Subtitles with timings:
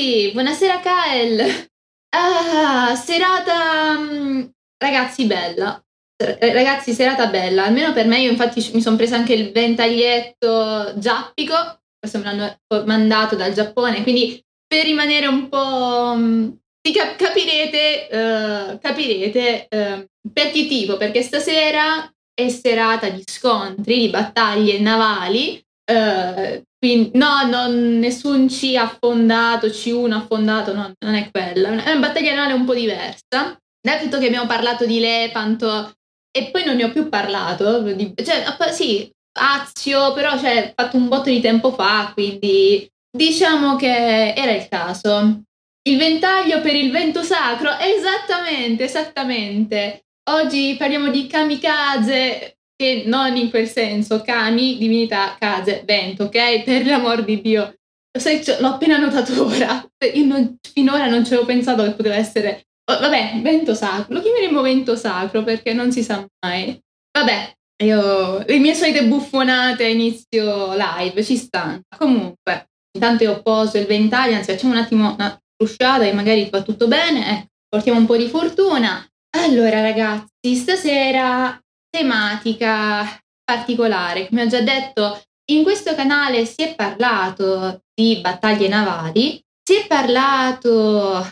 [0.00, 1.68] tutti, buonasera Kael.
[2.16, 4.44] Ah, serata mm,
[4.78, 5.78] ragazzi bella.
[6.16, 10.98] Eh, ragazzi, serata bella, almeno per me, io infatti mi sono presa anche il ventaglietto
[10.98, 11.54] giappico,
[11.98, 16.14] questo me l'hanno mandato dal Giappone, quindi per rimanere un po'...
[16.16, 16.50] Mm,
[16.94, 24.08] cap- capirete, uh, capirete uh, per che tipo, perché stasera è serata di scontri, di
[24.08, 25.62] battaglie navali,
[25.92, 31.68] uh, quindi, no, non, nessun C affondato, C1 affondato, no, non è quella.
[31.68, 33.54] È una battaglia navale un po' diversa.
[33.82, 35.92] Dal fatto che abbiamo parlato di Lepanto
[36.30, 41.08] e poi non ne ho più parlato, di, cioè, sì, Azio, però cioè, fatto un
[41.08, 45.42] botto di tempo fa, quindi diciamo che era il caso.
[45.82, 50.04] Il ventaglio per il vento sacro, esattamente, esattamente.
[50.30, 56.62] Oggi parliamo di kamikaze, che non in quel senso, kami, divinità, kaze, vento, ok?
[56.62, 57.74] Per l'amor di Dio.
[58.18, 59.86] Sai, l'ho appena notato ora.
[60.14, 62.62] Io non, finora non ci avevo pensato che poteva essere...
[62.90, 64.14] Oh, vabbè, vento sacro.
[64.14, 66.80] Lo chiameremo vento sacro perché non si sa mai.
[67.12, 67.52] Vabbè,
[67.84, 68.44] io...
[68.46, 71.82] Le mie solite buffonate a inizio live ci stanno.
[71.94, 76.62] Comunque, intanto io poso il ventaglio, anzi facciamo un attimo una rusciata e magari va
[76.62, 77.40] tutto bene.
[77.40, 79.06] Ecco, portiamo un po' di fortuna.
[79.36, 84.28] Allora ragazzi, stasera tematica particolare.
[84.28, 89.86] Come ho già detto, in questo canale si è parlato di battaglie navali, si è
[89.86, 91.28] parlato,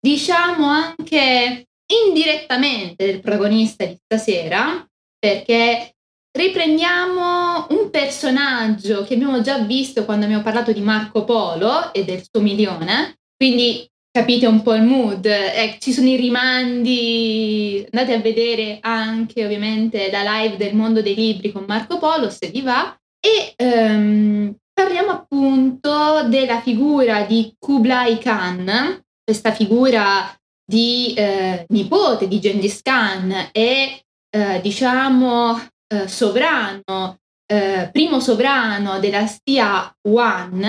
[0.00, 4.84] diciamo, anche indirettamente del protagonista di stasera,
[5.18, 5.94] perché
[6.32, 12.22] riprendiamo un personaggio che abbiamo già visto quando abbiamo parlato di Marco Polo e del
[12.22, 15.24] suo milione, quindi capite un po' il mood.
[15.24, 21.14] Eh, ci sono i rimandi, andate a vedere anche ovviamente da live del mondo dei
[21.14, 22.94] libri con Marco Polo se vi va.
[23.20, 32.40] E um, parliamo appunto della figura di Kublai Khan, questa figura di eh, nipote di
[32.40, 35.60] Gengis Khan e eh, diciamo
[35.92, 40.62] eh, sovrano, eh, primo sovrano della stia Wan,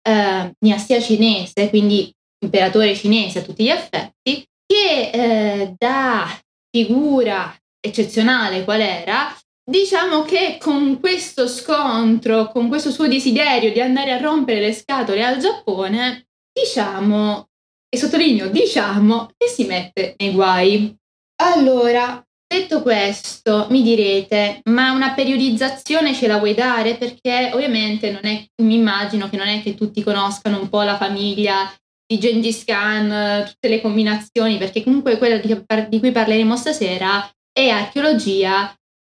[0.00, 2.10] eh, dinastia cinese, quindi
[2.44, 6.26] imperatore cinese a tutti gli effetti, che eh, da
[6.70, 9.34] figura eccezionale qual era,
[9.68, 15.24] diciamo che con questo scontro, con questo suo desiderio di andare a rompere le scatole
[15.24, 17.46] al Giappone, diciamo,
[17.88, 20.94] e sottolineo diciamo, che si mette nei guai.
[21.40, 26.96] Allora, detto questo, mi direte, ma una periodizzazione ce la vuoi dare?
[26.96, 30.96] Perché ovviamente non è, mi immagino che non è che tutti conoscano un po' la
[30.96, 31.72] famiglia
[32.08, 35.54] di Gengis Khan, tutte le combinazioni, perché comunque quella di,
[35.88, 38.74] di cui parleremo stasera è archeologia,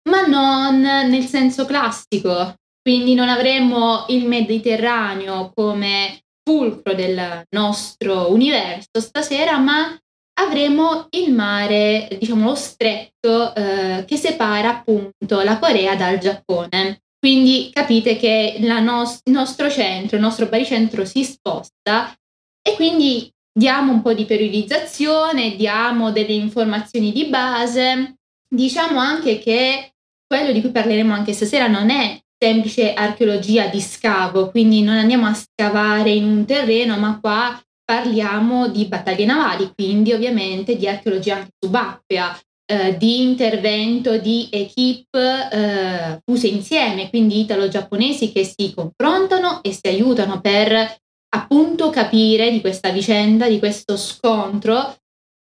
[0.09, 2.55] ma non nel senso classico.
[2.81, 9.95] Quindi non avremo il Mediterraneo come fulcro del nostro universo stasera, ma
[10.41, 17.03] avremo il mare, diciamo lo stretto eh, che separa appunto la Corea dal Giappone.
[17.19, 22.15] Quindi capite che nos- il nostro centro, il nostro baricentro si sposta
[22.63, 28.17] e quindi diamo un po' di periodizzazione, diamo delle informazioni di base,
[28.49, 29.93] diciamo anche che
[30.27, 35.27] quello di cui parleremo anche stasera non è semplice archeologia di scavo, quindi non andiamo
[35.27, 41.37] a scavare in un terreno, ma qua parliamo di battaglie navali, quindi ovviamente di archeologia
[41.37, 42.39] anche subacquea,
[42.71, 49.89] eh, di intervento di equip eh, fuse insieme, quindi italo-giapponesi che si confrontano e si
[49.89, 50.97] aiutano per
[51.31, 54.97] appunto capire di questa vicenda, di questo scontro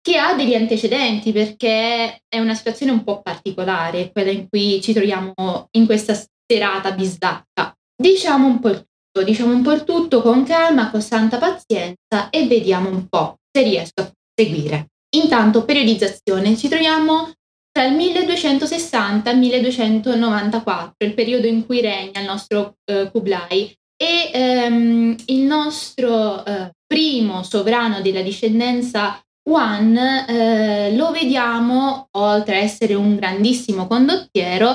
[0.06, 4.92] che ha degli antecedenti perché è una situazione un po' particolare, quella in cui ci
[4.92, 5.34] troviamo
[5.72, 7.74] in questa serata bislacca.
[8.00, 12.30] Diciamo un po' il tutto, diciamo un po' il tutto con calma, con santa pazienza
[12.30, 14.90] e vediamo un po' se riesco a seguire.
[15.16, 17.32] Intanto, periodizzazione, ci troviamo
[17.72, 23.76] tra il 1260 e il 1294, il periodo in cui regna il nostro eh, Kublai,
[23.96, 32.60] e ehm, il nostro eh, primo sovrano della discendenza Wan eh, lo vediamo, oltre a
[32.60, 34.68] essere un grandissimo condottiero,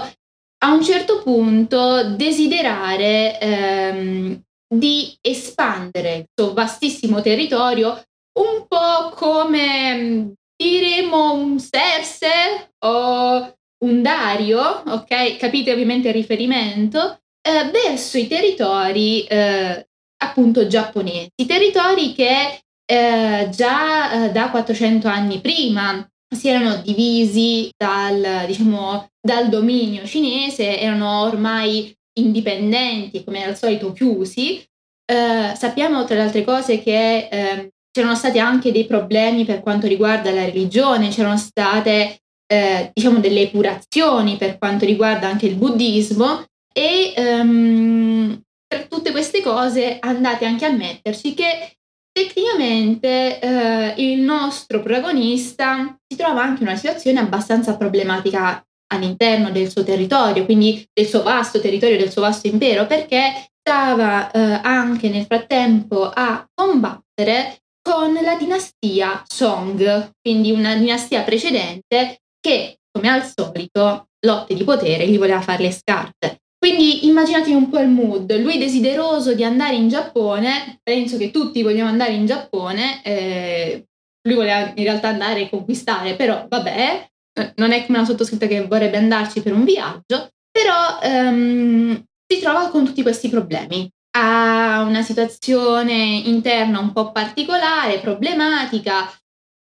[0.63, 4.41] a un certo punto desiderare ehm,
[4.73, 8.01] di espandere il suo vastissimo territorio
[8.39, 13.53] un po' come diremo un Serse o
[13.83, 15.35] un Dario, ok?
[15.37, 19.87] Capite ovviamente il riferimento, eh, verso i territori eh,
[20.23, 28.45] appunto giapponesi, territori che eh, già eh, da 400 anni prima si erano divisi dal,
[28.45, 34.63] diciamo, dal dominio cinese, erano ormai indipendenti, come al solito chiusi,
[35.05, 39.87] eh, sappiamo tra le altre cose che eh, c'erano stati anche dei problemi per quanto
[39.87, 46.45] riguarda la religione, c'erano state eh, diciamo delle epurazioni per quanto riguarda anche il buddismo
[46.73, 51.75] e um, per tutte queste cose andate anche a metterci che
[52.11, 58.63] tecnicamente eh, il nostro protagonista si trova anche in una situazione abbastanza problematica
[58.93, 64.29] all'interno del suo territorio, quindi del suo vasto territorio, del suo vasto impero, perché stava
[64.31, 72.79] eh, anche nel frattempo a combattere con la dinastia Song, quindi una dinastia precedente che,
[72.91, 76.40] come al solito, lotte di potere gli voleva fare le scarpe.
[76.63, 81.63] Quindi immaginatevi un po' il mood, lui desideroso di andare in Giappone, penso che tutti
[81.63, 83.87] vogliamo andare in Giappone, eh,
[84.27, 87.09] lui voleva in realtà andare a conquistare, però vabbè,
[87.39, 92.39] eh, non è come la sottoscritta che vorrebbe andarci per un viaggio, però ehm, si
[92.39, 93.89] trova con tutti questi problemi.
[94.15, 99.11] Ha una situazione interna un po' particolare, problematica,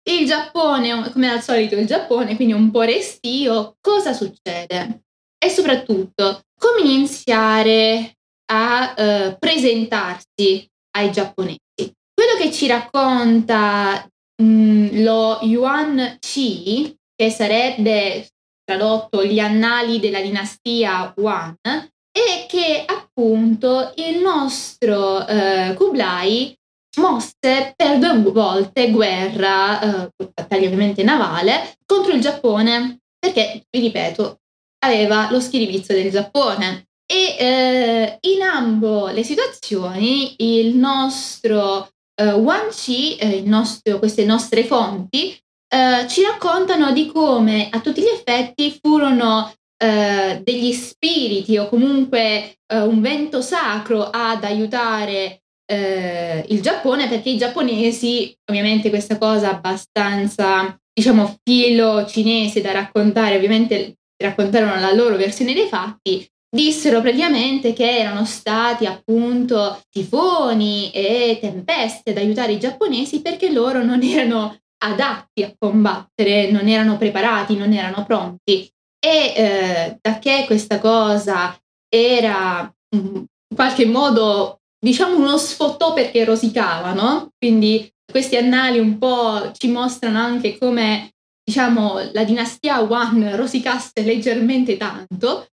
[0.10, 5.04] il Giappone, come al solito il Giappone, quindi un po' restio, cosa succede?
[5.38, 8.14] E soprattutto, come iniziare
[8.52, 11.60] a uh, presentarsi ai giapponesi?
[11.76, 14.08] Quello che ci racconta
[14.42, 18.28] mh, mm, lo Yuan Chi, che sarebbe
[18.64, 26.58] tradotto gli annali della dinastia Wan, è che appunto il nostro uh, Kublai
[26.98, 34.40] mosse per due volte guerra, eh, battaglia ovviamente navale, contro il Giappone, perché, vi ripeto,
[34.80, 36.86] aveva lo schiribizzo del Giappone.
[37.10, 41.88] E eh, in ambo le situazioni il nostro
[42.20, 45.38] eh, Chi, eh, nostro, queste nostre fonti,
[45.70, 52.58] eh, ci raccontano di come a tutti gli effetti furono eh, degli spiriti o comunque
[52.66, 59.52] eh, un vento sacro ad aiutare eh, il Giappone perché i giapponesi, ovviamente questa cosa
[59.52, 67.74] abbastanza, diciamo, filo cinese da raccontare, ovviamente raccontarono la loro versione dei fatti, dissero praticamente
[67.74, 74.58] che erano stati appunto tifoni e tempeste ad aiutare i giapponesi perché loro non erano
[74.84, 78.70] adatti a combattere, non erano preparati, non erano pronti.
[79.00, 81.56] E eh, da che questa cosa
[81.90, 87.30] era in qualche modo diciamo uno sfottò perché rosicava, no?
[87.38, 91.12] Quindi questi annali un po' ci mostrano anche come,
[91.48, 95.48] diciamo, la dinastia Wan rosicasse leggermente tanto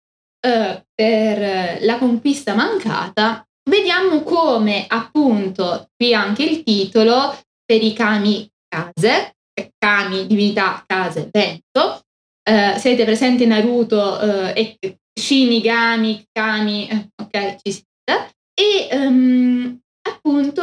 [0.41, 3.45] eh, per la conquista mancata.
[3.69, 9.35] Vediamo come, appunto, qui anche il titolo, per i kami case,
[9.79, 12.03] kami, divinità, case, vento.
[12.49, 14.21] Eh, se avete presente Naruto
[14.55, 19.79] eh, e Shinigami, kami, eh, ok, ci siete e um,
[20.09, 20.63] appunto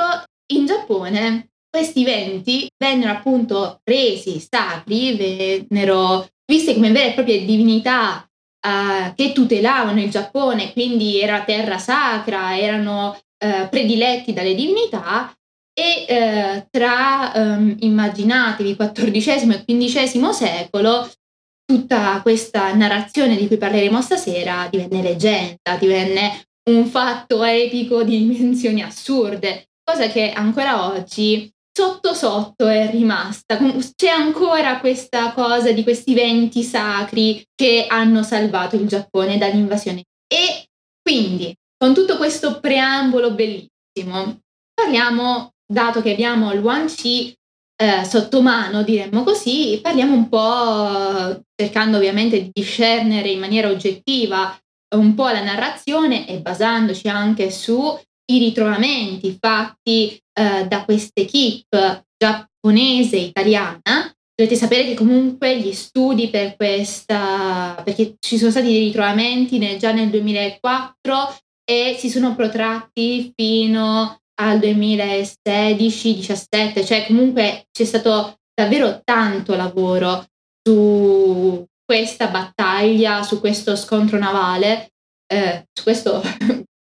[0.54, 8.28] in Giappone questi eventi vennero appunto resi sacri, vennero viste come vere e proprie divinità
[8.68, 13.16] uh, che tutelavano il Giappone, quindi era terra sacra, erano
[13.46, 15.32] uh, prediletti dalle divinità
[15.72, 21.12] e uh, tra, um, immaginatevi, XIV e XV secolo,
[21.64, 28.82] tutta questa narrazione di cui parleremo stasera divenne leggenda, divenne un fatto epico di dimensioni
[28.82, 33.60] assurde, cosa che ancora oggi sotto sotto è rimasta.
[33.96, 40.06] C'è ancora questa cosa di questi venti sacri che hanno salvato il Giappone dall'invasione.
[40.28, 40.70] E
[41.00, 44.40] quindi, con tutto questo preambolo bellissimo,
[44.74, 46.64] parliamo, dato che abbiamo il
[46.96, 47.32] Chi
[47.80, 54.58] eh, sotto mano, diremmo così, parliamo un po', cercando ovviamente di discernere in maniera oggettiva
[54.96, 63.18] un po' la narrazione e basandoci anche sui ritrovamenti fatti eh, da questa equipe giapponese
[63.18, 64.14] italiana.
[64.36, 69.80] Dovete sapere che comunque gli studi per questa, perché ci sono stati dei ritrovamenti nel,
[69.80, 79.02] già nel 2004 e si sono protratti fino al 2016-17, cioè comunque c'è stato davvero
[79.04, 80.24] tanto lavoro
[80.62, 84.92] su questa battaglia, su questo scontro navale,
[85.26, 86.22] eh, su questa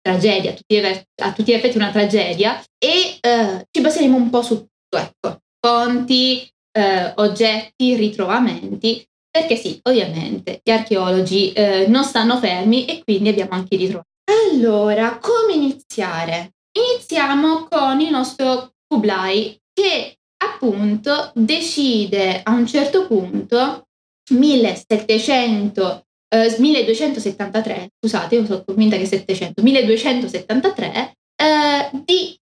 [0.01, 4.97] tragedia, a tutti, gli effetti una tragedia, e eh, ci baseremo un po' su tutto,
[4.97, 13.03] ecco, fonti, eh, oggetti, ritrovamenti, perché sì, ovviamente gli archeologi eh, non stanno fermi e
[13.05, 14.09] quindi abbiamo anche i ritrovamenti.
[14.53, 16.55] Allora, come iniziare?
[16.73, 23.89] Iniziamo con il nostro Kublai che appunto decide a un certo punto
[24.33, 32.39] 1700, eh, 1273, scusate, io sono convinta che 700, 1273, eh, di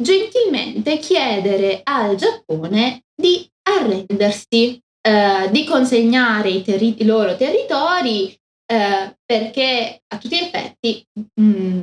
[0.00, 8.34] gentilmente chiedere al Giappone di arrendersi, eh, di consegnare i, terri- i loro territori
[8.70, 11.04] eh, perché a tutti gli effetti
[11.40, 11.80] mh, mm,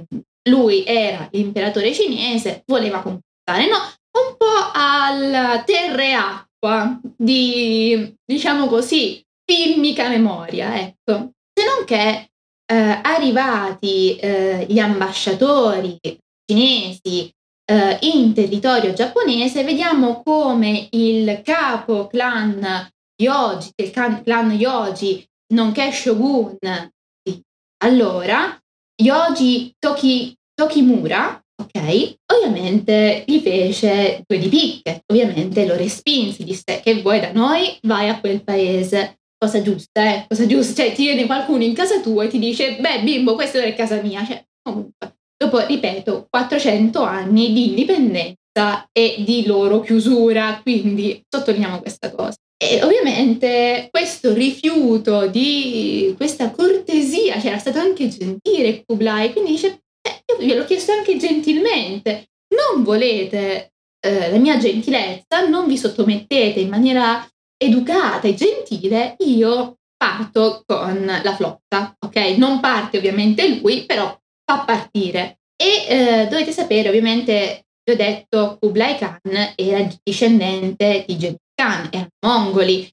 [0.49, 3.77] lui era l'imperatore cinese, voleva conquistare, no?
[4.17, 11.31] Un po' al terre acqua di, diciamo così, filmica memoria, ecco.
[11.57, 12.29] Se non che
[12.71, 15.97] eh, arrivati eh, gli ambasciatori
[16.45, 17.33] cinesi
[17.65, 22.87] eh, in territorio giapponese, vediamo come il capo clan
[23.19, 27.41] Yoji, il clan Yoji, nonché shogun di
[27.83, 28.55] allora,
[29.01, 37.01] Yoji Toki, Tokimura, ok, ovviamente gli fece due di picche, ovviamente lo respinse, disse che
[37.01, 39.17] vuoi da noi, vai a quel paese.
[39.39, 40.25] Cosa giusta, eh?
[40.27, 43.61] Cosa giusta, cioè ti viene qualcuno in casa tua e ti dice, beh bimbo, questa
[43.61, 45.15] è casa mia, cioè comunque.
[45.37, 52.37] Dopo, ripeto, 400 anni di indipendenza e di loro chiusura, quindi sottolineiamo questa cosa.
[52.59, 59.83] E ovviamente questo rifiuto di questa cortesia, cioè era stato anche gentile Kublai, quindi dice,
[60.01, 66.59] eh, io gliel'ho chiesto anche gentilmente, non volete eh, la mia gentilezza, non vi sottomettete
[66.59, 67.23] in maniera
[67.57, 72.15] educata e gentile, io parto con la flotta, ok?
[72.37, 75.39] Non parte ovviamente lui, però fa partire.
[75.55, 81.89] E eh, dovete sapere, ovviamente, vi ho detto, Kublai Khan era discendente di Genghis Khan,
[81.91, 82.87] erano mongoli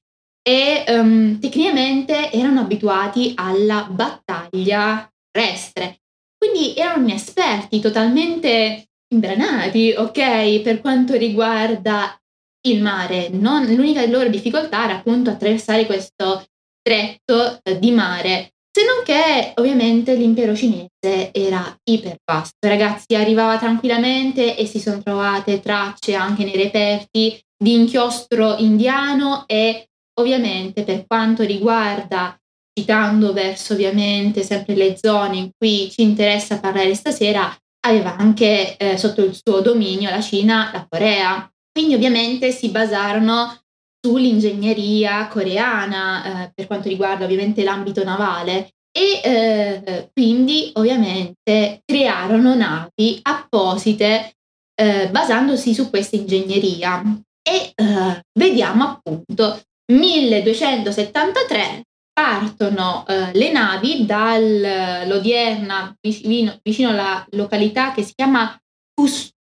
[0.47, 6.01] e um, tecnicamente erano abituati alla battaglia terrestre.
[6.37, 12.19] Quindi erano inesperti, totalmente imbranati, ok, per quanto riguarda
[12.65, 13.29] il mare.
[13.29, 16.45] Non, l'unica loro difficoltà era appunto attraversare questo
[16.81, 24.57] stretto eh, di mare se non che ovviamente l'impero cinese era ipervasto, ragazzi arrivava tranquillamente
[24.57, 29.87] e si sono trovate tracce anche nei reperti di inchiostro indiano e
[30.19, 32.37] ovviamente per quanto riguarda,
[32.77, 37.55] citando verso ovviamente sempre le zone in cui ci interessa parlare stasera,
[37.87, 41.49] aveva anche eh, sotto il suo dominio la Cina, la Corea.
[41.75, 43.59] Quindi ovviamente si basarono
[43.99, 53.19] sull'ingegneria coreana eh, per quanto riguarda ovviamente l'ambito navale e eh, quindi ovviamente crearono navi
[53.23, 54.35] apposite
[54.73, 57.01] eh, basandosi su questa ingegneria.
[57.41, 68.03] E eh, vediamo appunto 1273 partono eh, le navi dall'odierna vicino, vicino alla località che
[68.03, 68.57] si chiama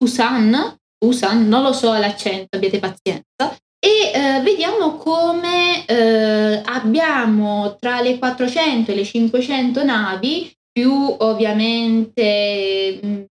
[0.02, 8.02] Usan, Usan, non lo so l'accento, abbiate pazienza, e eh, vediamo come eh, abbiamo tra
[8.02, 13.24] le 400 e le 500 navi, più ovviamente mh,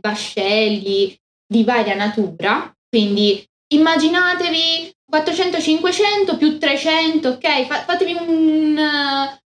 [0.00, 7.66] vascelli di varia natura, quindi immaginatevi 400-500 più 300, ok?
[7.84, 8.78] fatevi un,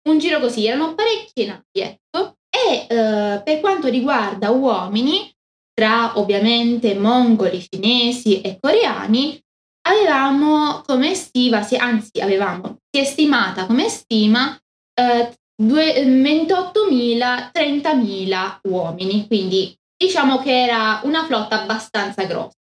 [0.09, 2.35] un, giro così, erano parecchie navi, ecco.
[2.49, 5.31] E uh, per quanto riguarda uomini,
[5.73, 9.39] tra ovviamente mongoli, cinesi e coreani,
[9.87, 14.57] avevamo come stima, anzi avevamo, si è stimata come stima
[14.93, 22.57] eh, 28.000, 30.000 uomini, quindi diciamo che era una flotta abbastanza grossa.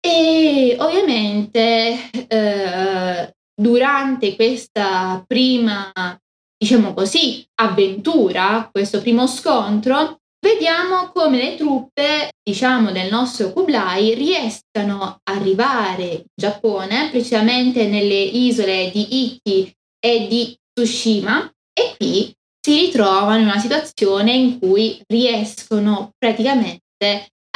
[0.00, 5.90] E ovviamente eh, durante questa prima,
[6.56, 15.02] diciamo così, avventura, questo primo scontro, vediamo come le truppe, diciamo, del nostro Kublai riescano
[15.02, 22.78] a arrivare in Giappone, precisamente nelle isole di Iki e di Tsushima, e qui si
[22.78, 26.82] ritrovano in una situazione in cui riescono praticamente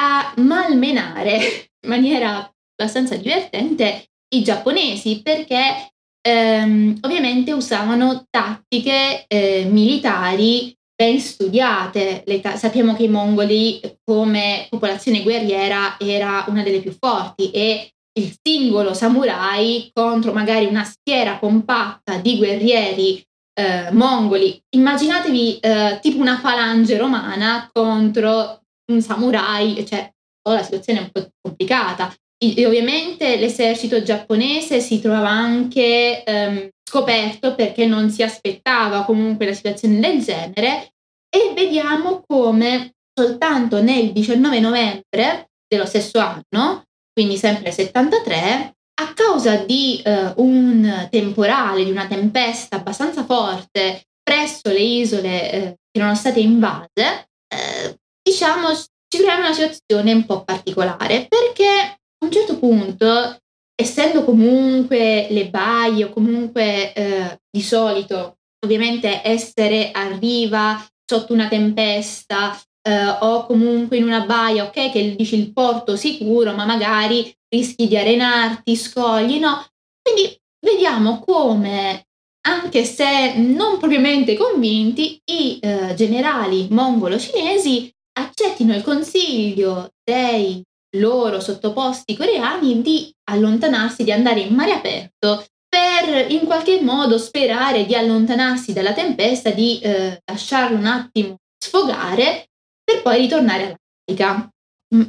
[0.00, 5.90] a malmenare in maniera abbastanza divertente i giapponesi perché
[6.20, 12.24] ehm, ovviamente usavano tattiche eh, militari ben studiate.
[12.42, 18.36] Ta- sappiamo che i mongoli come popolazione guerriera era una delle più forti e il
[18.42, 23.24] singolo samurai contro magari una schiera compatta di guerrieri
[23.54, 24.60] eh, mongoli.
[24.74, 30.10] Immaginatevi eh, tipo una falange romana contro un samurai, cioè
[30.48, 32.12] oh, la situazione è un po' complicata.
[32.40, 39.52] E ovviamente l'esercito giapponese si trova anche ehm, scoperto perché non si aspettava comunque la
[39.52, 40.92] situazione del genere.
[41.28, 49.56] E vediamo come soltanto nel 19 novembre dello stesso anno, quindi sempre 73, a causa
[49.56, 56.14] di eh, un temporale, di una tempesta abbastanza forte presso le isole eh, che erano
[56.14, 62.30] state invase, eh, diciamo ci troviamo in una situazione un po' particolare perché a un
[62.30, 63.38] certo punto,
[63.74, 71.48] essendo comunque le baie o comunque eh, di solito ovviamente essere a riva sotto una
[71.48, 77.32] tempesta eh, o comunque in una baia, ok, che dici il porto sicuro, ma magari
[77.48, 79.64] rischi di arenarti, scogli, no?
[80.02, 82.06] Quindi vediamo come,
[82.46, 90.62] anche se non propriamente convinti, i eh, generali mongolo-cinesi accettino il consiglio dei
[90.98, 97.84] loro sottoposti coreani di allontanarsi, di andare in mare aperto per in qualche modo sperare
[97.84, 102.48] di allontanarsi dalla tempesta, di eh, lasciarlo un attimo sfogare
[102.82, 104.48] per poi ritornare all'Africa.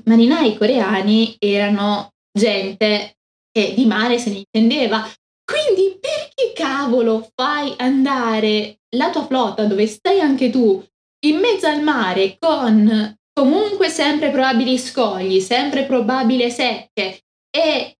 [0.05, 3.15] Marinai coreani erano gente
[3.51, 5.09] che di mare se ne intendeva.
[5.45, 10.83] Quindi perché cavolo fai andare la tua flotta dove stai anche tu
[11.25, 17.95] in mezzo al mare con comunque sempre probabili scogli, sempre probabile secche e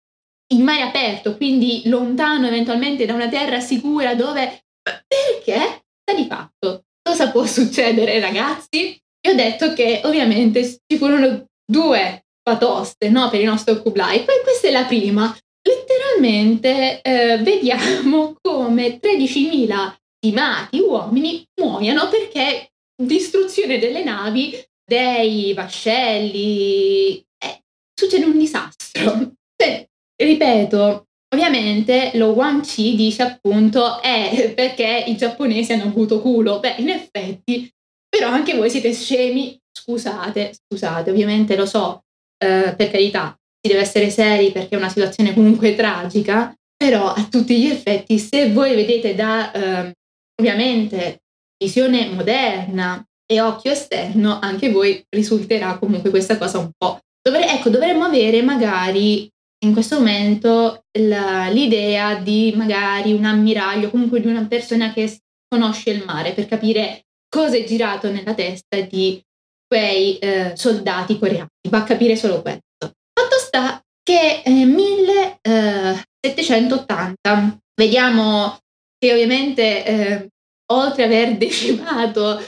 [0.54, 4.66] in mare aperto, quindi lontano eventualmente da una terra sicura dove...
[4.84, 5.84] Perché?
[6.02, 6.84] Sta di fatto.
[7.02, 9.00] Cosa può succedere ragazzi?
[9.28, 14.42] Io ho detto che ovviamente ci furono due patoste no, per il nostro Kublai, poi
[14.44, 15.34] questa è la prima.
[15.62, 27.62] Letteralmente eh, vediamo come 13.000 stimati uomini muoiono perché distruzione delle navi, dei vascelli, eh,
[27.94, 29.34] succede un disastro.
[29.56, 31.06] Cioè, ripeto,
[31.36, 36.60] ovviamente lo Wang Chi dice appunto è eh, perché i giapponesi hanno avuto culo.
[36.60, 37.70] Beh, in effetti,
[38.10, 39.58] però anche voi siete scemi.
[39.72, 42.02] Scusate, scusate, ovviamente lo so,
[42.44, 47.28] eh, per carità, si deve essere seri perché è una situazione comunque tragica, però a
[47.30, 49.94] tutti gli effetti, se voi vedete da eh,
[50.40, 51.20] ovviamente
[51.62, 57.00] visione moderna e occhio esterno, anche voi risulterà comunque questa cosa un po'.
[57.22, 59.30] Dovre- ecco, dovremmo avere magari
[59.66, 65.92] in questo momento la, l'idea di magari un ammiraglio, comunque di una persona che conosce
[65.92, 69.22] il mare per capire cosa è girato nella testa di
[69.68, 71.50] quei eh, soldati coreani.
[71.70, 72.64] Va a capire solo questo.
[72.80, 78.58] Fatto sta che eh, 1780, vediamo
[78.98, 80.30] che ovviamente eh,
[80.72, 82.42] oltre ad aver decimato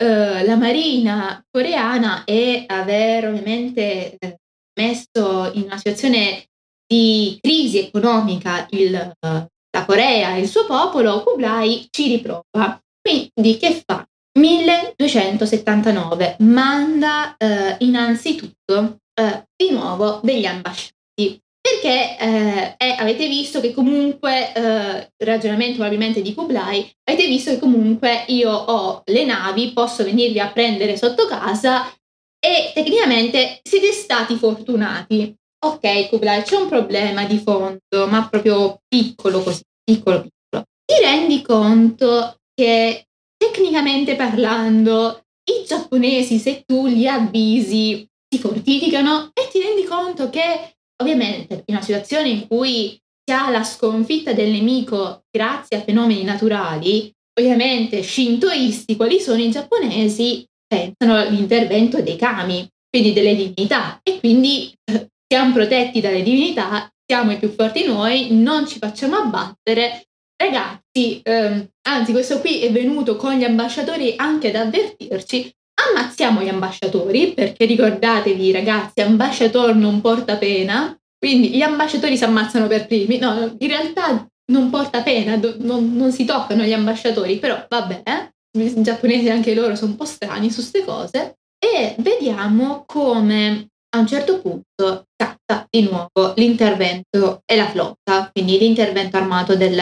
[0.00, 4.38] eh, la marina coreana e aver ovviamente eh,
[4.78, 6.46] messo in una situazione
[6.86, 12.80] di crisi economica il, la Corea e il suo popolo, Kublai ci riprova.
[13.00, 14.06] Quindi che fa?
[14.38, 23.72] 1279 manda eh, innanzitutto eh, di nuovo degli ambasciati perché eh, è, avete visto che
[23.72, 30.04] comunque eh, ragionamento probabilmente di Kublai avete visto che comunque io ho le navi posso
[30.04, 31.92] venirvi a prendere sotto casa
[32.38, 39.42] e tecnicamente siete stati fortunati ok Kublai c'è un problema di fondo, ma proprio piccolo
[39.42, 40.64] così, piccolo piccolo.
[40.84, 49.48] Ti rendi conto che tecnicamente parlando i giapponesi se tu li avvisi si fortificano e
[49.50, 54.50] ti rendi conto che ovviamente in una situazione in cui si ha la sconfitta del
[54.50, 62.68] nemico grazie a fenomeni naturali, ovviamente shintoisti quali sono i giapponesi pensano all'intervento dei kami,
[62.90, 68.28] quindi delle divinità e quindi eh, siamo protetti dalle divinità, siamo i più forti noi,
[68.32, 70.04] non ci facciamo abbattere.
[70.36, 75.52] Ragazzi, ehm, anzi questo qui è venuto con gli ambasciatori anche ad avvertirci,
[75.90, 82.66] ammazziamo gli ambasciatori, perché ricordatevi ragazzi, ambasciator non porta pena, quindi gli ambasciatori si ammazzano
[82.66, 87.38] per primi, no, in realtà non porta pena, do, non, non, si toccano gli ambasciatori,
[87.38, 88.32] però vabbè, eh?
[88.58, 93.98] i giapponesi anche loro sono un po' strani su queste cose, e vediamo come a
[93.98, 99.80] un certo punto scatta di nuovo l'intervento e la flotta, quindi l'intervento armato del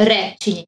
[0.00, 0.66] re cinese.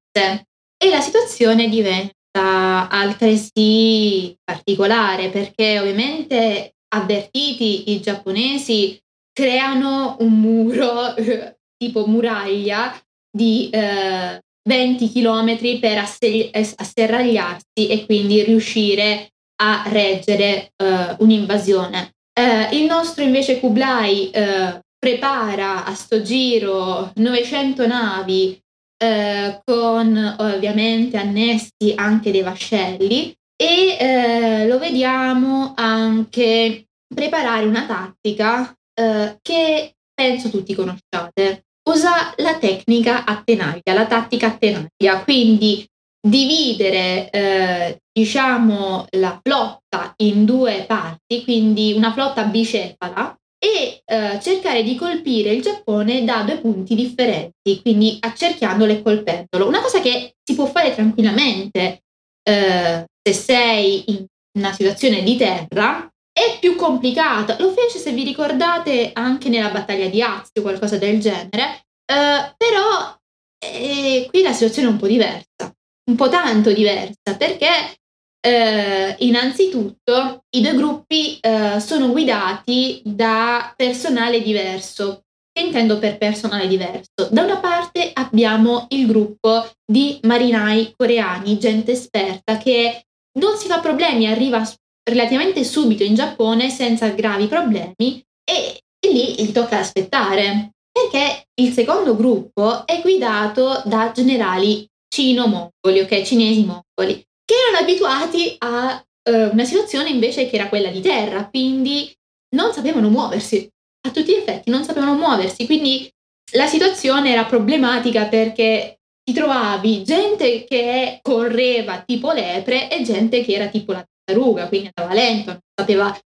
[0.83, 9.01] E la situazione diventa altresì particolare perché ovviamente avvertiti i giapponesi
[9.33, 11.15] creano un muro
[11.77, 12.95] tipo muraglia
[13.31, 19.31] di eh, 20 km per asserragliarsi e quindi riuscire
[19.63, 22.15] a reggere eh, un'invasione.
[22.33, 28.61] Eh, il nostro invece Kublai eh, prepara a sto giro 900 navi
[29.03, 38.75] eh, con ovviamente annessi anche dei vascelli e eh, lo vediamo anche preparare una tattica
[38.95, 41.65] eh, che penso tutti conosciate.
[41.89, 45.87] Usa la tecnica a tenaglia, la tattica a tenaglia, quindi
[46.21, 54.83] dividere eh, diciamo la flotta in due parti, quindi una flotta bicefala e eh, cercare
[54.83, 59.69] di colpire il Giappone da due punti differenti, quindi accerchiandolo e colpendolo.
[59.69, 62.03] Una cosa che si può fare tranquillamente
[62.43, 64.25] eh, se sei in
[64.59, 67.57] una situazione di terra, è più complicata.
[67.59, 73.15] Lo fece, se vi ricordate, anche nella battaglia di Azio, qualcosa del genere, eh, però
[73.63, 75.71] eh, qui la situazione è un po' diversa,
[76.11, 78.00] un po' tanto diversa, perché
[78.41, 85.25] eh, innanzitutto i due gruppi eh, sono guidati da personale diverso.
[85.53, 87.29] Che intendo per personale diverso?
[87.31, 93.03] Da una parte abbiamo il gruppo di marinai coreani, gente esperta che
[93.39, 94.63] non si fa problemi, arriva
[95.03, 101.73] relativamente subito in Giappone senza gravi problemi e, e lì gli tocca aspettare perché il
[101.73, 109.65] secondo gruppo è guidato da generali cino-mongoli, ok, cinesi-mongoli, che erano abituati a uh, una
[109.65, 112.15] situazione invece che era quella di terra, quindi
[112.55, 113.69] non sapevano muoversi,
[114.07, 116.09] a tutti gli effetti non sapevano muoversi, quindi
[116.53, 123.53] la situazione era problematica perché ti trovavi gente che correva tipo lepre e gente che
[123.53, 126.17] era tipo la tartaruga, quindi andava lento, non sapeva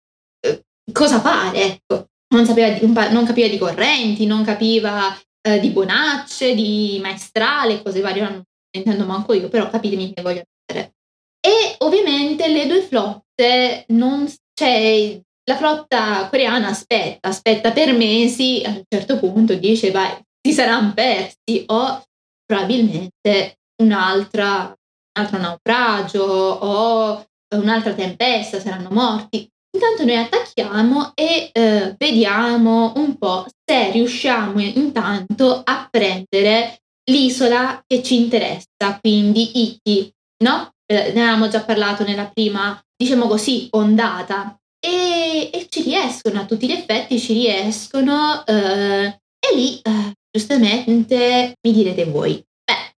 [0.41, 2.07] eh, cosa fare, ecco.
[2.35, 8.01] Non, sapeva di, non capiva di correnti, non capiva eh, di bonacce, di maestrale, cose
[8.01, 8.43] varie, non
[8.77, 10.95] intendo manco io, però capitemi che voglio dire.
[11.45, 18.71] E ovviamente le due flotte non cioè la flotta coreana aspetta, aspetta per mesi, a
[18.71, 22.03] un certo punto dice vai, si saranno persi o
[22.47, 27.27] probabilmente un'altra, un altro naufragio o
[27.57, 29.47] un'altra tempesta, saranno morti.
[29.75, 36.79] Intanto noi attacchiamo e eh, vediamo un po' se riusciamo intanto a prendere
[37.11, 40.13] l'isola che ci interessa, quindi Iki,
[40.45, 40.74] no?
[40.95, 44.57] Eh, ne avevamo già parlato nella prima, diciamo così, ondata.
[44.79, 48.45] E, e ci riescono, a tutti gli effetti ci riescono.
[48.47, 52.95] Eh, e lì, eh, giustamente, mi direte voi, beh,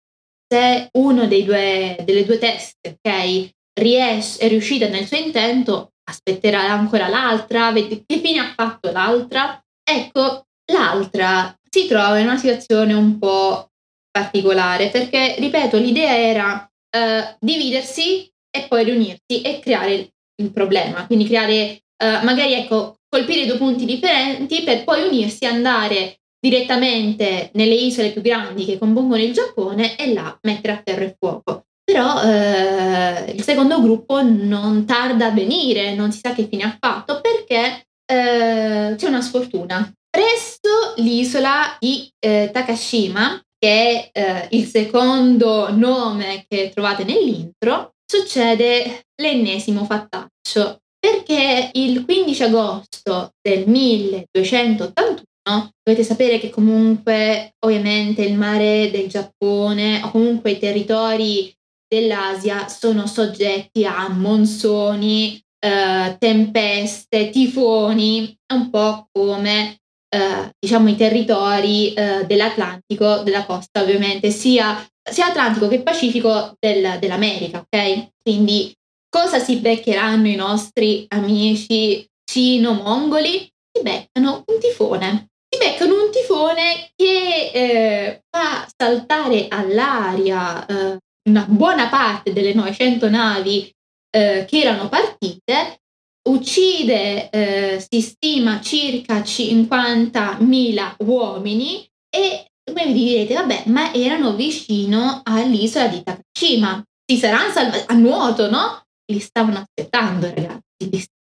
[0.47, 7.09] se uno due, delle due teste, ok, ries- è riuscita nel suo intento, aspetterà ancora
[7.09, 9.61] l'altra, vedi che fine ha fatto l'altra.
[9.83, 13.71] Ecco, l'altra si trova in una situazione un po'
[14.11, 21.27] particolare perché, ripeto, l'idea era uh, dividersi e poi riunirsi e creare il, problema, quindi
[21.27, 27.75] creare, uh, magari ecco, colpire due punti differenti per poi unirsi e andare direttamente nelle
[27.75, 31.65] isole più grandi che compongono il Giappone e là mettere a terra il fuoco.
[31.85, 36.77] Però eh, il secondo gruppo non tarda a venire, non si sa che fine ha
[36.79, 39.91] fatto perché eh, c'è una sfortuna.
[40.11, 49.07] Presso l'isola di eh, Takashima, che è eh, il secondo nome che trovate nell'intro, succede
[49.21, 58.93] l'ennesimo fattaccio perché il 15 agosto del 1281 dovete sapere che comunque ovviamente il mare
[58.93, 61.53] del Giappone o comunque i territori
[61.89, 69.79] dell'Asia sono soggetti a monsoni, eh, tempeste, tifoni, un po' come
[70.17, 76.99] eh, diciamo i territori eh, dell'Atlantico, della costa ovviamente, sia, sia Atlantico che Pacifico del,
[76.99, 78.09] dell'America, ok?
[78.23, 78.73] Quindi
[79.09, 83.49] cosa si beccheranno i nostri amici cino-mongoli?
[83.71, 85.29] Si beccano un tifone.
[85.49, 90.97] Si beccano un tifone che eh, fa saltare all'aria eh,
[91.29, 93.71] una buona parte delle 900 navi
[94.11, 95.81] eh, che erano partite,
[96.27, 105.21] uccide, eh, si stima, circa 50.000 uomini e voi vi direte, vabbè, ma erano vicino
[105.25, 108.83] all'isola di Takashima, si saranno salvati a nuoto, no?
[109.12, 110.65] Li stavano aspettando, ragazzi.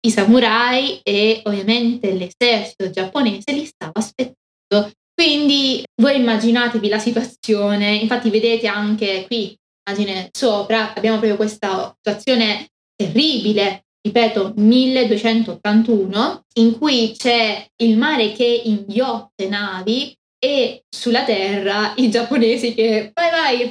[0.05, 4.91] I samurai e ovviamente l'esercito giapponese li stava aspettando.
[5.13, 9.55] Quindi voi immaginatevi la situazione, infatti vedete anche qui
[9.87, 18.61] immagine sopra, abbiamo proprio questa situazione terribile, ripeto, 1281, in cui c'è il mare che
[18.65, 23.67] inghiotte navi e sulla terra i giapponesi che vai vai,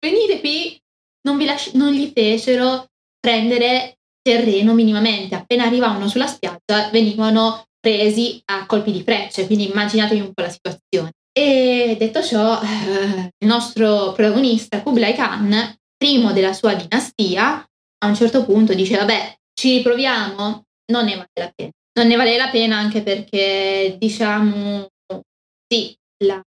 [0.00, 0.76] venite qui,
[1.22, 2.86] non, lasci- non gli fecero
[3.20, 10.20] prendere terreno minimamente, appena arrivavano sulla spiaggia venivano presi a colpi di frecce, quindi immaginatevi
[10.20, 11.12] un po' la situazione.
[11.32, 17.64] E detto ciò, eh, il nostro protagonista Kublai Khan, primo della sua dinastia,
[17.98, 21.70] a un certo punto dice vabbè, ci riproviamo, non ne vale la pena.
[21.98, 24.88] Non ne vale la pena anche perché, diciamo,
[25.66, 26.40] sì, la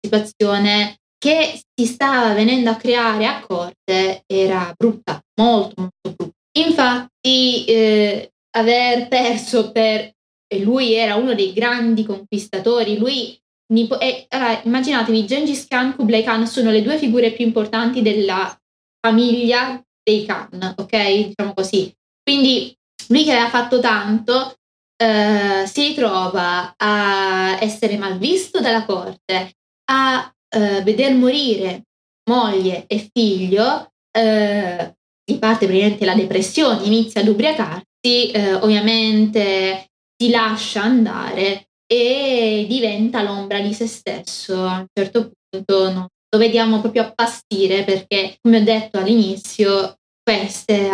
[0.00, 6.34] situazione che si stava venendo a creare a corte era brutta, molto molto brutta.
[6.58, 10.12] Infatti eh, aver perso per...
[10.60, 13.38] lui era uno dei grandi conquistatori, lui...
[13.68, 18.00] Nipo, e, allora, immaginatevi, Gengis Khan e Kublai Khan sono le due figure più importanti
[18.00, 18.56] della
[19.04, 21.26] famiglia dei Khan, ok?
[21.26, 21.92] Diciamo così.
[22.28, 22.74] Quindi
[23.08, 24.56] lui che aveva fatto tanto
[24.96, 29.52] eh, si ritrova a essere malvisto dalla corte,
[29.90, 31.82] a eh, veder morire
[32.28, 39.86] moglie e figlio, eh, gli parte praticamente la depressione, inizia ad ubriacarsi, eh, ovviamente
[40.20, 44.66] si lascia andare e diventa l'ombra di se stesso.
[44.66, 50.88] A un certo punto no, lo vediamo proprio appastire perché, come ho detto all'inizio, queste,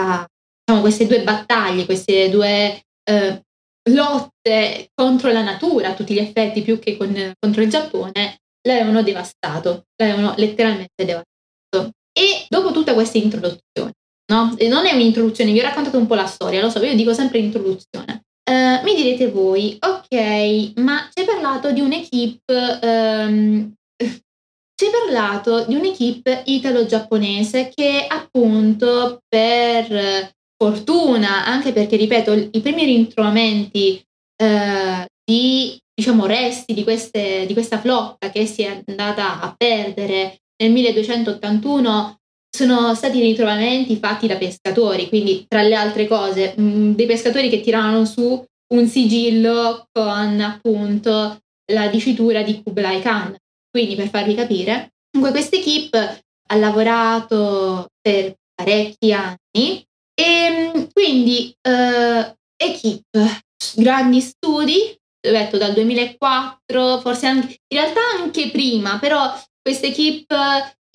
[0.72, 3.42] diciamo, queste due battaglie, queste due eh,
[3.90, 9.02] lotte contro la natura a tutti gli effetti più che con, contro il Giappone l'avevano
[9.02, 11.90] devastato, l'avevano letteralmente devastato.
[12.12, 13.92] E dopo tutta questa introduzione,
[14.32, 14.54] no?
[14.56, 17.12] E non è un'introduzione, vi ho raccontato un po' la storia, lo so, io dico
[17.12, 18.22] sempre introduzione.
[18.48, 25.74] Uh, mi direte voi, ok, ma ci hai parlato di un'equipe, um, ci parlato di
[25.74, 34.00] un'equipe italo-giapponese che appunto per fortuna, anche perché, ripeto, i primi ritrovamenti
[34.36, 40.38] eh, di diciamo, resti di, queste, di questa flotta che si è andata a perdere
[40.62, 42.16] nel 1281
[42.54, 47.48] sono stati ritrovamenti fatti da pescatori, quindi tra le altre cose, mh, mm, dei pescatori
[47.48, 48.44] che tiravano su
[48.74, 51.38] un sigillo con appunto
[51.72, 53.34] la dicitura di Kublai Khan.
[53.68, 61.54] Quindi per farvi capire, comunque questa equipe ha lavorato per parecchi anni e ehm, quindi
[61.60, 63.40] eh, equipe,
[63.76, 70.36] grandi studi, detto dal 2004, forse anche, in realtà anche prima, però questa equipe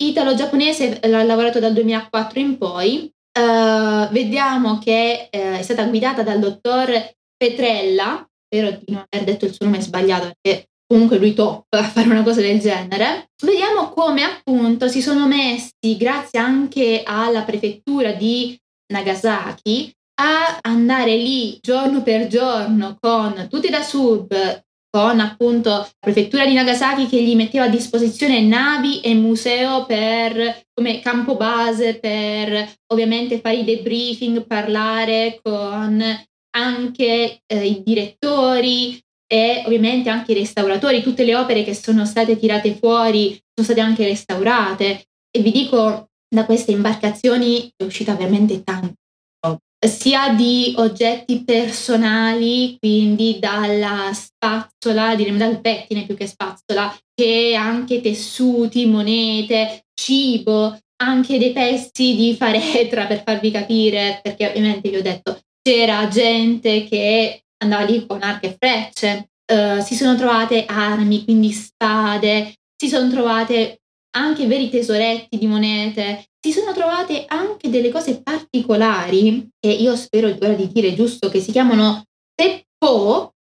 [0.02, 3.10] italo-giapponese ha lavorato dal 2004 in poi.
[3.38, 6.90] Uh, vediamo che uh, è stata guidata dal dottor
[7.36, 11.84] Petrella, spero di non aver detto il suo nome sbagliato perché comunque lui top a
[11.84, 13.30] fare una cosa del genere.
[13.42, 18.58] Vediamo come appunto si sono messi, grazie anche alla prefettura di
[18.92, 26.46] Nagasaki a andare lì giorno per giorno con tutti da sub, con appunto la prefettura
[26.46, 32.72] di Nagasaki che gli metteva a disposizione navi e museo per, come campo base per
[32.92, 36.02] ovviamente fare i debriefing, parlare con
[36.56, 41.02] anche eh, i direttori e ovviamente anche i restauratori.
[41.02, 46.07] Tutte le opere che sono state tirate fuori sono state anche restaurate e vi dico
[46.28, 48.94] da queste imbarcazioni è uscita veramente tanto
[49.86, 58.00] sia di oggetti personali, quindi dalla spazzola, diremo dal pettine più che spazzola, che anche
[58.00, 65.02] tessuti, monete, cibo, anche dei pezzi di faretra per farvi capire, perché ovviamente vi ho
[65.02, 71.24] detto c'era gente che andava lì con archi e frecce, uh, si sono trovate armi,
[71.24, 73.80] quindi spade, si sono trovate
[74.16, 80.28] anche veri tesoretti di monete, si sono trovate anche delle cose particolari che io spero
[80.28, 83.32] ora di dire giusto che si chiamano teppo,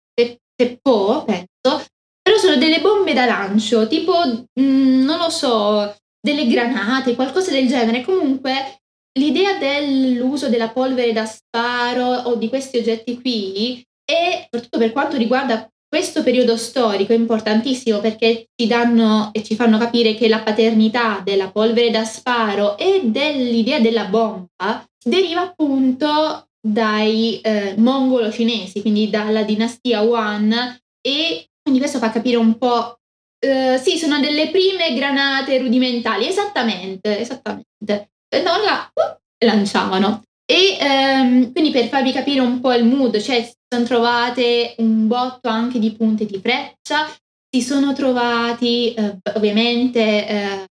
[0.55, 1.85] teppo penso,
[2.23, 7.53] però sono delle bombe da lancio, tipo mh, mm, non lo so, delle granate, qualcosa
[7.53, 8.03] del genere.
[8.03, 8.81] Comunque
[9.19, 15.17] l'idea dell'uso della polvere da sparo o di questi oggetti qui e soprattutto per quanto
[15.17, 20.41] riguarda questo periodo storico è importantissimo perché ci danno e ci fanno capire che la
[20.41, 28.81] paternità della polvere da sparo e dell'idea della bomba deriva appunto dai eh, mongolo cinesi,
[28.81, 30.53] quindi dalla dinastia Yuan
[31.01, 32.99] e quindi questo fa capire un po'
[33.39, 38.11] eh, sì, sono delle prime granate rudimentali, esattamente, esattamente.
[38.29, 40.23] Andavano là, uh, lanciavano.
[40.49, 45.09] E ehm, quindi per farvi capire un po' il mood, cioè si sono trovate un
[45.09, 47.13] botto anche di punte di freccia,
[47.51, 50.65] si sono trovati eh, ovviamente eh,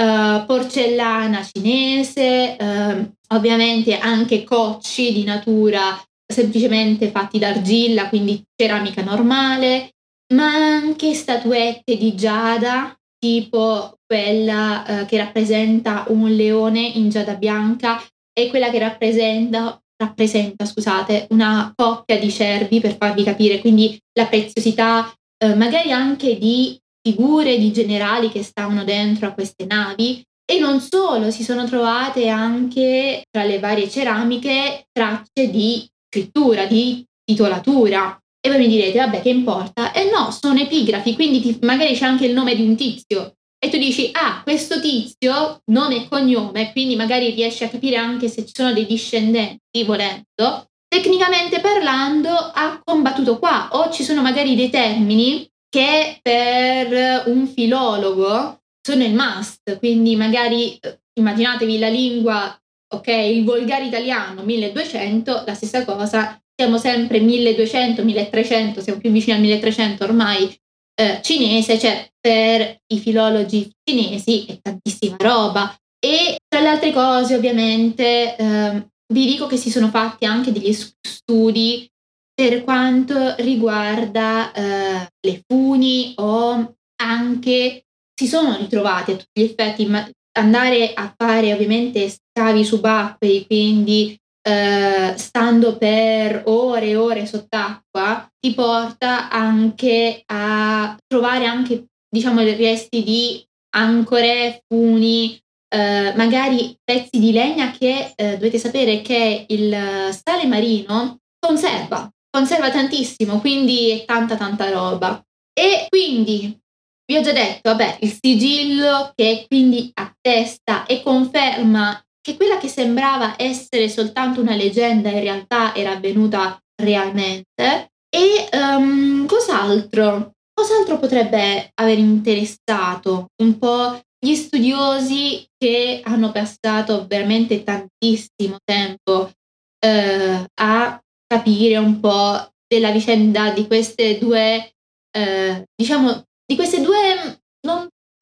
[0.00, 9.90] eh, porcellana cinese, ehm, ovviamente anche cocci di natura semplicemente fatti d'argilla, quindi ceramica normale,
[10.34, 18.00] ma anche statuette di giada, tipo quella eh, che rappresenta un leone in giada bianca
[18.38, 24.26] è quella che rappresenta, rappresenta scusate, una coppia di cervi per farvi capire quindi la
[24.26, 30.58] preziosità eh, magari anche di figure di generali che stavano dentro a queste navi e
[30.58, 38.16] non solo, si sono trovate anche tra le varie ceramiche tracce di scrittura, di titolatura.
[38.40, 39.92] E voi mi direte, vabbè, che importa?
[39.92, 43.35] E eh no, sono epigrafi, quindi ti, magari c'è anche il nome di un tizio
[43.58, 48.28] e tu dici, ah, questo tizio, nome e cognome, quindi magari riesci a capire anche
[48.28, 54.54] se ci sono dei discendenti, volendo, tecnicamente parlando ha combattuto qua, o ci sono magari
[54.54, 62.56] dei termini che per un filologo sono il must, quindi magari eh, immaginatevi la lingua,
[62.94, 69.34] ok, il volgare italiano 1200, la stessa cosa, siamo sempre 1200, 1300, siamo più vicini
[69.34, 70.56] al 1300 ormai,
[70.98, 75.76] eh, cinese, cioè per i filologi cinesi è tantissima roba.
[75.98, 80.72] E tra le altre cose, ovviamente, eh, vi dico che si sono fatti anche degli
[80.72, 81.88] studi
[82.34, 89.86] per quanto riguarda eh, le funi o anche si sono ritrovati a tutti gli effetti,
[89.86, 90.06] ma
[90.38, 98.54] andare a fare ovviamente scavi subacquei, quindi eh, stando per ore e ore sott'acqua, ti
[98.54, 105.36] porta anche a trovare anche, diciamo, resti di ancore, funi,
[105.68, 109.70] eh, magari pezzi di legna che eh, dovete sapere che il
[110.12, 115.20] sale marino conserva, conserva tantissimo, quindi è tanta tanta roba.
[115.52, 116.56] E quindi
[117.04, 122.66] vi ho già detto, vabbè, il sigillo che quindi attesta e conferma che quella che
[122.66, 127.92] sembrava essere soltanto una leggenda in realtà era avvenuta realmente.
[128.10, 130.32] E um, cos'altro?
[130.52, 139.30] Cos'altro potrebbe aver interessato un po' gli studiosi che hanno passato veramente tantissimo tempo
[139.78, 144.72] eh, a capire un po' della vicenda di queste due,
[145.16, 147.05] eh, diciamo, di queste due,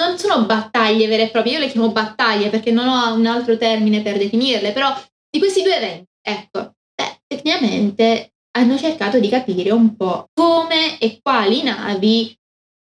[0.06, 3.56] non, sono battaglie vere e proprie, io le chiamo battaglie perché non ho un altro
[3.56, 4.94] termine per definirle, però
[5.30, 11.18] di questi due eventi, ecco, beh, tecnicamente hanno cercato di capire un po' come e
[11.22, 12.36] quali navi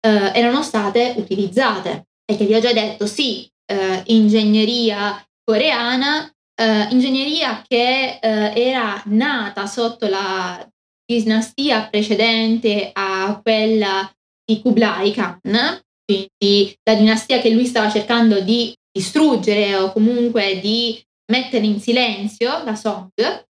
[0.06, 2.08] eh, erano state utilizzate.
[2.26, 9.66] Perché vi ho già detto, sì, eh, ingegneria coreana, eh, ingegneria che eh, era nata
[9.66, 10.66] sotto la
[11.06, 14.10] dinastia precedente a quella
[14.46, 21.02] di Kublai Khan, quindi la dinastia che lui stava cercando di distruggere o comunque di
[21.32, 23.10] mettere in silenzio, la Song,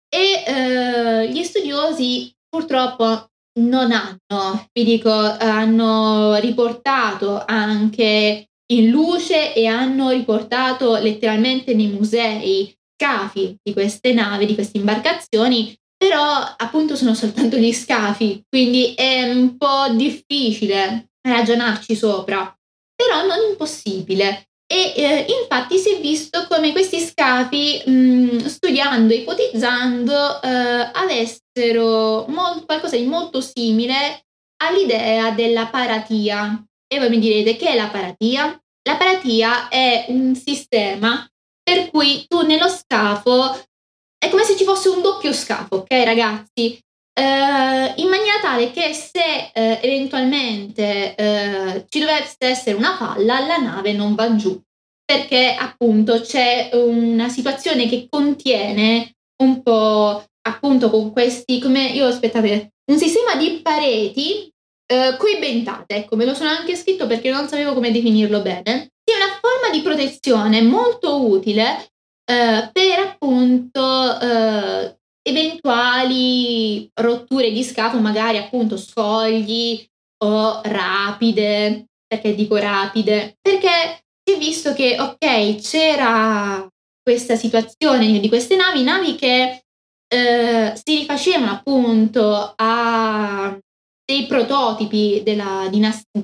[0.08, 3.28] e eh, gli studiosi purtroppo
[3.60, 12.74] non hanno, vi dico, hanno riportato anche in luce e hanno riportato letteralmente nei musei
[12.98, 16.22] scafi di queste navi, di queste imbarcazioni, però
[16.58, 22.56] appunto sono soltanto gli scafi, quindi è un po' difficile ragionarci sopra,
[22.96, 24.48] però non impossibile.
[24.68, 32.66] E eh, infatti si è visto come questi scafi, mh, studiando, ipotizzando, eh, avessero molto,
[32.66, 34.26] qualcosa di molto simile
[34.64, 36.64] all'idea della paratia.
[36.88, 38.60] E voi mi direte che è la paratia?
[38.88, 41.28] La paratia è un sistema
[41.62, 43.60] per cui tu nello scafo
[44.18, 46.80] è come se ci fosse un doppio scafo, ok ragazzi?
[47.18, 53.56] Uh, in maniera tale che se uh, eventualmente uh, ci dovesse essere una falla, la
[53.56, 54.62] nave non va giù,
[55.06, 62.74] perché appunto c'è una situazione che contiene un po' appunto con questi, come io aspettate,
[62.92, 64.52] un sistema di pareti
[64.86, 69.40] coibentate, ecco, me lo sono anche scritto perché non sapevo come definirlo bene, sia una
[69.42, 71.88] forma di protezione molto utile
[72.26, 73.82] per appunto
[75.28, 79.84] eventuali rotture di scafo, magari appunto scogli
[80.24, 83.36] o rapide, perché dico rapide?
[83.42, 86.68] Perché si è visto che, ok, c'era
[87.02, 89.64] questa situazione di queste navi, navi che
[90.08, 93.58] eh, si rifacevano appunto a
[94.06, 96.22] dei prototipi della dinastia,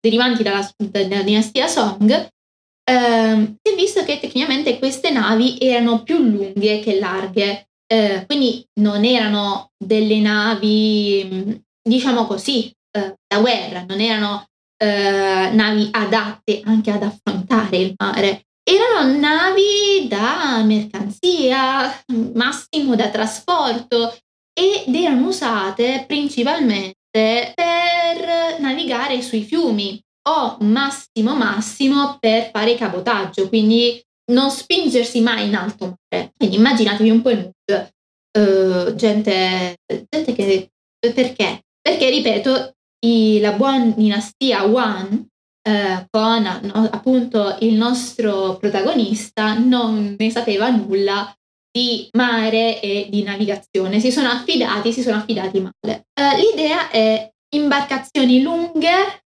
[0.00, 6.18] derivanti dalla, dalla dinastia Song, eh, si è visto che tecnicamente queste navi erano più
[6.18, 14.00] lunghe che larghe eh, quindi non erano delle navi, diciamo così, eh, da guerra, non
[14.00, 14.46] erano
[14.76, 18.42] eh, navi adatte anche ad affrontare il mare.
[18.68, 22.02] Erano navi da mercanzia,
[22.34, 24.16] massimo da trasporto
[24.52, 34.02] ed erano usate principalmente per navigare sui fiumi o massimo massimo per fare cabotaggio, quindi
[34.32, 36.32] non spingersi mai in alto mare.
[36.36, 37.90] Quindi immaginatevi un po' il mood.
[38.38, 39.76] Uh, gente,
[40.08, 40.70] gente che...
[40.98, 41.62] Perché?
[41.80, 42.72] Perché, ripeto,
[43.06, 45.26] i, la buona dinastia Wan
[45.68, 51.32] uh, con no, appunto il nostro protagonista non ne sapeva nulla
[51.70, 54.00] di mare e di navigazione.
[54.00, 56.06] Si sono affidati, si sono affidati male.
[56.20, 59.22] Uh, l'idea è imbarcazioni lunghe,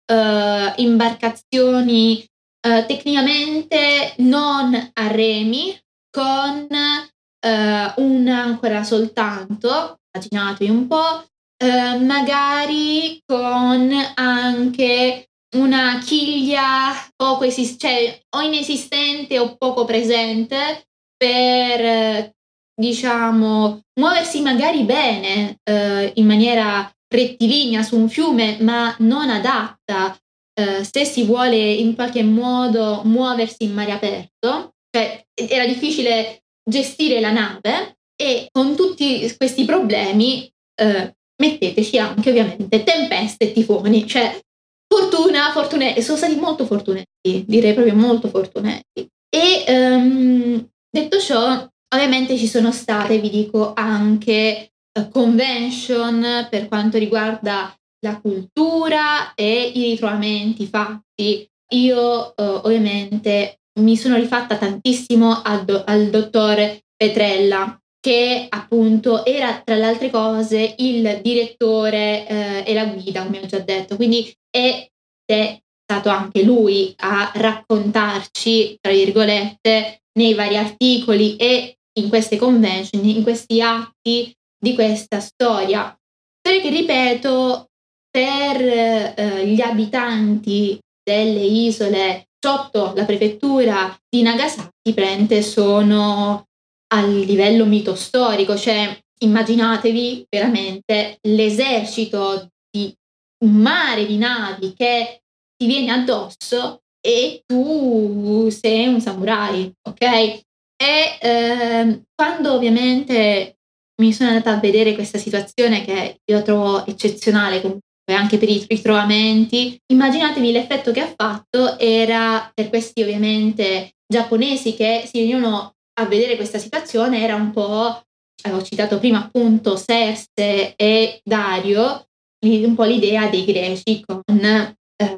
[0.77, 2.23] imbarcazioni
[2.65, 5.77] uh, tecnicamente non a remi,
[6.09, 11.25] con uh, un'ancora soltanto, immaginatevi un po',
[11.63, 22.31] uh, magari con anche una chiglia o, coesist- cioè, o inesistente o poco presente per,
[22.73, 30.17] diciamo, muoversi magari bene uh, in maniera rettilinea su un fiume, ma non adatta
[30.59, 34.73] uh, se si vuole in qualche modo muoversi in mare aperto.
[34.89, 40.49] Cioè, era difficile gestire la nave e con tutti questi problemi
[40.81, 44.07] uh, metteteci anche ovviamente tempeste e tifoni.
[44.07, 44.39] Cioè,
[44.87, 49.07] fortuna, fortunati, sono stati molto fortunati, direi proprio molto fortunati.
[49.29, 56.97] E um, detto ciò, ovviamente ci sono state, vi dico, anche uh, convention per quanto
[56.97, 57.75] riguarda
[58.05, 61.47] la cultura e i ritrovamenti fatti.
[61.73, 69.61] Io uh, ovviamente mi sono rifatta tantissimo al, do- al dottore Petrella, che appunto era
[69.65, 74.31] tra le altre cose il direttore eh, e la guida, come ho già detto, quindi
[74.49, 74.87] è,
[75.25, 83.03] è stato anche lui a raccontarci, tra virgolette, nei vari articoli e in queste convention,
[83.03, 85.97] in questi atti di questa storia.
[86.39, 87.69] Storia che, ripeto,
[88.15, 96.45] per eh, gli abitanti delle isole sotto la prefettura di Nagasaki, prende sono
[96.93, 102.95] a livello mito storico, cioè immaginatevi veramente l'esercito di
[103.43, 105.19] un mare di navi che
[105.57, 110.01] ti viene addosso e tu sei un samurai, ok?
[110.01, 113.57] E eh, quando ovviamente
[114.01, 117.59] mi sono andata a vedere questa situazione che io trovo eccezionale
[118.05, 124.75] comunque anche per i ritrovamenti, immaginatevi l'effetto che ha fatto era per questi ovviamente giapponesi
[124.75, 128.03] che si venivano a vedere questa situazione era un po',
[128.43, 132.05] avevo citato prima appunto Serse e Dario,
[132.45, 135.17] un po' l'idea dei greci con eh,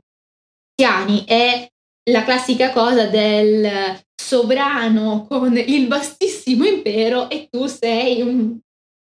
[0.73, 1.71] Tiani e
[2.09, 8.57] la classica cosa del sovrano con il vastissimo impero e tu sei un,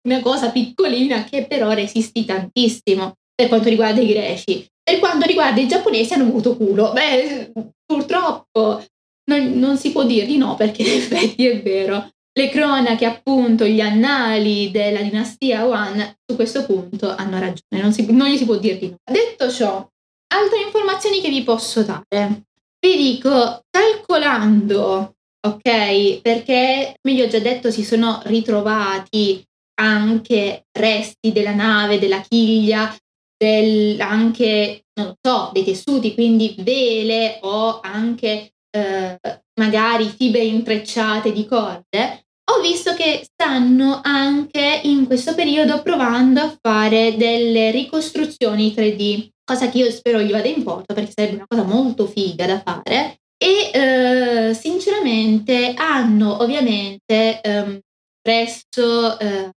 [0.08, 4.68] una cosa piccolina che però resisti tantissimo per quanto riguarda i greci.
[4.84, 6.92] Per quanto riguarda i giapponesi hanno avuto culo.
[6.92, 7.52] Beh,
[7.86, 8.84] purtroppo
[9.26, 12.10] non, non si può dire di no perché in effetti è vero.
[12.36, 18.12] Le cronache, appunto, gli annali della dinastia Yuan su questo punto hanno ragione, non, si,
[18.12, 18.98] non gli si può dire di no.
[19.04, 19.88] Detto ciò,
[20.34, 22.46] altre informazioni che vi posso dare.
[22.80, 25.14] Vi dico, calcolando,
[25.46, 29.44] ok, perché come vi ho già detto si sono ritrovati
[29.80, 32.96] anche resti della nave, della chiglia,
[33.38, 39.20] del, anche, non lo so, dei tessuti, quindi vele o anche eh,
[39.60, 46.58] magari fibre intrecciate di corde, ho visto che stanno anche in questo periodo provando a
[46.60, 51.46] fare delle ricostruzioni 3D, cosa che io spero gli vada in porto perché sarebbe una
[51.48, 53.20] cosa molto figa da fare.
[53.38, 57.80] E eh, sinceramente hanno ovviamente ehm,
[58.22, 59.50] presso eh,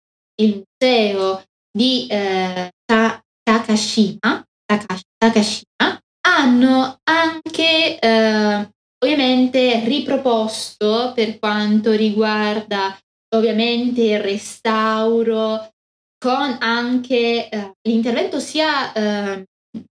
[0.41, 2.71] il museo di eh,
[3.45, 8.69] Takashima, Takashima hanno anche eh,
[9.05, 12.99] ovviamente riproposto per quanto riguarda
[13.37, 15.71] ovviamente il restauro
[16.19, 19.45] con anche eh, l'intervento sia eh,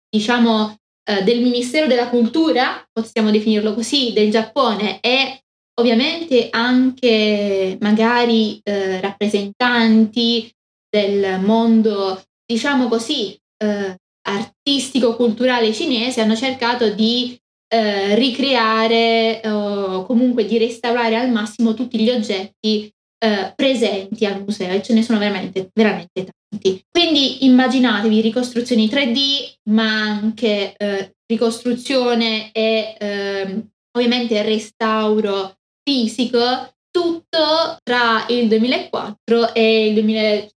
[0.09, 0.75] diciamo
[1.07, 5.41] eh, del Ministero della Cultura, possiamo definirlo così, del Giappone e
[5.79, 10.51] ovviamente anche magari eh, rappresentanti
[10.89, 13.95] del mondo, diciamo così, eh,
[14.27, 17.37] artistico-culturale cinese hanno cercato di
[17.67, 24.73] eh, ricreare o comunque di restaurare al massimo tutti gli oggetti eh, presenti al museo
[24.73, 26.83] e ce ne sono veramente, veramente tanti.
[26.89, 38.25] Quindi immaginatevi ricostruzioni 3D, ma anche eh, ricostruzione e ehm, ovviamente restauro fisico, tutto tra
[38.29, 40.05] il 2004 e il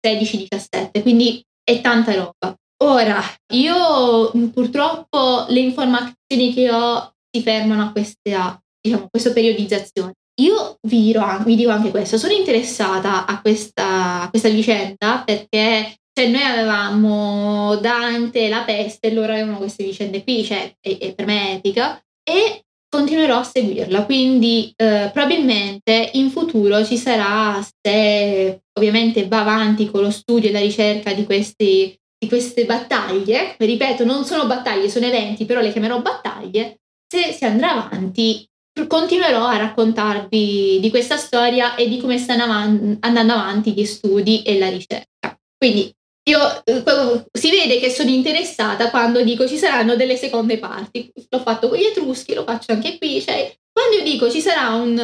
[0.04, 2.56] 2016-17, quindi è tanta roba.
[2.84, 3.22] Ora,
[3.54, 10.14] io purtroppo le informazioni che ho si fermano a questa, diciamo, questa periodizzazione.
[10.42, 15.96] Io vi, dirò, vi dico anche questo, sono interessata a questa, a questa vicenda perché
[16.18, 21.26] cioè, noi avevamo Dante, la peste, loro avevano queste vicende qui, cioè, è, è per
[21.26, 22.65] me epica, e
[22.96, 30.02] continuerò a seguirla, quindi eh, probabilmente in futuro ci sarà, se ovviamente va avanti con
[30.02, 35.06] lo studio e la ricerca di questi di queste battaglie, ripeto, non sono battaglie, sono
[35.06, 38.48] eventi, però le chiamerò battaglie, se si andrà avanti
[38.88, 44.44] continuerò a raccontarvi di questa storia e di come stanno avan- andando avanti gli studi
[44.44, 45.38] e la ricerca.
[45.58, 45.94] Quindi
[46.28, 51.12] io eh, si vede che sono interessata quando dico ci saranno delle seconde parti.
[51.30, 53.22] L'ho fatto con gli Etruschi, lo faccio anche qui.
[53.22, 54.98] Cioè, quando io dico ci sarà un,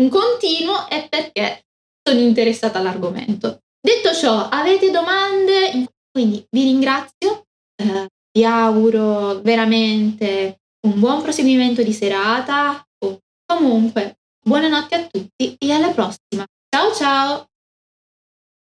[0.00, 1.64] un continuo è perché
[2.02, 3.60] sono interessata all'argomento.
[3.80, 5.86] Detto ciò, avete domande?
[6.10, 7.44] Quindi vi ringrazio,
[7.76, 15.72] eh, vi auguro veramente un buon proseguimento di serata o comunque buonanotte a tutti e
[15.72, 16.44] alla prossima.
[16.68, 17.46] Ciao ciao!